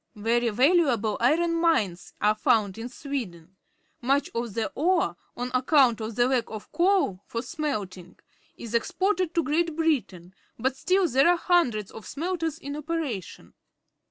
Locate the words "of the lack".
6.01-6.45